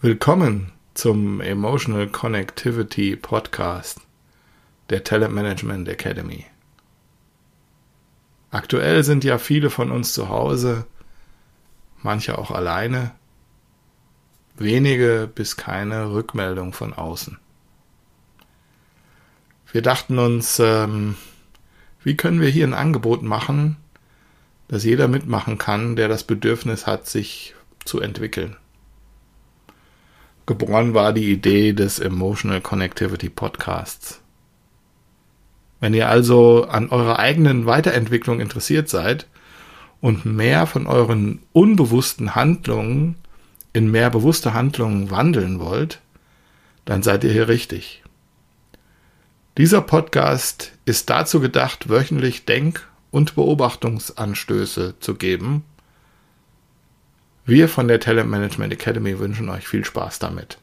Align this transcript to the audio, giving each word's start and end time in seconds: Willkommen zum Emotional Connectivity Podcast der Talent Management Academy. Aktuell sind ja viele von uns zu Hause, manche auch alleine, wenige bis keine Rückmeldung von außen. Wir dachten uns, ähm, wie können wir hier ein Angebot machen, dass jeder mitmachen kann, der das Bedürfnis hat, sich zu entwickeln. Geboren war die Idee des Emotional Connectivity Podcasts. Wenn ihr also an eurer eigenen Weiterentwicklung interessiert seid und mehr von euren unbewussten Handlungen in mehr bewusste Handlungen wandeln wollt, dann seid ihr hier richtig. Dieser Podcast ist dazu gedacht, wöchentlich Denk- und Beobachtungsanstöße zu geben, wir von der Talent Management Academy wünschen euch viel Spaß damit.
Willkommen 0.00 0.70
zum 0.94 1.40
Emotional 1.40 2.06
Connectivity 2.06 3.16
Podcast 3.16 4.00
der 4.90 5.02
Talent 5.02 5.34
Management 5.34 5.88
Academy. 5.88 6.46
Aktuell 8.52 9.02
sind 9.02 9.24
ja 9.24 9.38
viele 9.38 9.70
von 9.70 9.90
uns 9.90 10.12
zu 10.12 10.28
Hause, 10.28 10.86
manche 12.00 12.38
auch 12.38 12.52
alleine, 12.52 13.10
wenige 14.54 15.28
bis 15.34 15.56
keine 15.56 16.12
Rückmeldung 16.12 16.72
von 16.72 16.94
außen. 16.94 17.36
Wir 19.72 19.82
dachten 19.82 20.20
uns, 20.20 20.60
ähm, 20.60 21.16
wie 22.04 22.16
können 22.16 22.40
wir 22.40 22.50
hier 22.50 22.68
ein 22.68 22.72
Angebot 22.72 23.24
machen, 23.24 23.76
dass 24.68 24.84
jeder 24.84 25.08
mitmachen 25.08 25.58
kann, 25.58 25.96
der 25.96 26.06
das 26.06 26.22
Bedürfnis 26.22 26.86
hat, 26.86 27.08
sich 27.08 27.56
zu 27.84 28.00
entwickeln. 28.00 28.56
Geboren 30.48 30.94
war 30.94 31.12
die 31.12 31.30
Idee 31.30 31.74
des 31.74 31.98
Emotional 31.98 32.62
Connectivity 32.62 33.28
Podcasts. 33.28 34.22
Wenn 35.78 35.92
ihr 35.92 36.08
also 36.08 36.64
an 36.64 36.88
eurer 36.88 37.18
eigenen 37.18 37.66
Weiterentwicklung 37.66 38.40
interessiert 38.40 38.88
seid 38.88 39.26
und 40.00 40.24
mehr 40.24 40.66
von 40.66 40.86
euren 40.86 41.40
unbewussten 41.52 42.34
Handlungen 42.34 43.16
in 43.74 43.90
mehr 43.90 44.08
bewusste 44.08 44.54
Handlungen 44.54 45.10
wandeln 45.10 45.60
wollt, 45.60 46.00
dann 46.86 47.02
seid 47.02 47.24
ihr 47.24 47.32
hier 47.32 47.48
richtig. 47.48 48.02
Dieser 49.58 49.82
Podcast 49.82 50.72
ist 50.86 51.10
dazu 51.10 51.40
gedacht, 51.40 51.90
wöchentlich 51.90 52.46
Denk- 52.46 52.88
und 53.10 53.34
Beobachtungsanstöße 53.34 54.94
zu 54.98 55.14
geben, 55.14 55.64
wir 57.48 57.68
von 57.68 57.88
der 57.88 57.98
Talent 57.98 58.30
Management 58.30 58.72
Academy 58.72 59.18
wünschen 59.18 59.48
euch 59.48 59.66
viel 59.66 59.84
Spaß 59.84 60.18
damit. 60.18 60.58